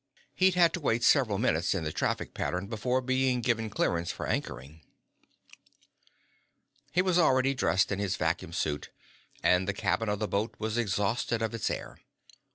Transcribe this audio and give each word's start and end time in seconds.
He'd 0.33 0.55
had 0.55 0.73
to 0.73 0.79
wait 0.79 1.03
several 1.03 1.37
minutes 1.37 1.75
in 1.75 1.83
the 1.83 1.91
traffic 1.91 2.33
pattern 2.33 2.65
before 2.65 3.01
being 3.01 3.39
given 3.39 3.69
clearance 3.69 4.11
for 4.11 4.25
anchoring. 4.25 4.81
He 6.91 7.03
was 7.03 7.19
already 7.19 7.53
dressed 7.53 7.91
in 7.91 7.99
his 7.99 8.15
vacuum 8.15 8.51
suit, 8.51 8.89
and 9.43 9.67
the 9.67 9.73
cabin 9.73 10.09
of 10.09 10.17
the 10.17 10.27
boat 10.27 10.55
was 10.57 10.75
exhausted 10.75 11.43
of 11.43 11.53
its 11.53 11.69
air. 11.69 11.99